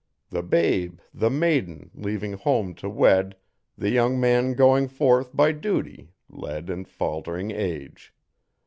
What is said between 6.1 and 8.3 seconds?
led And faltering age.